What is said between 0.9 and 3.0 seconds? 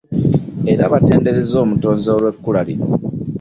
batendereza omutonzi olw'ekula lino.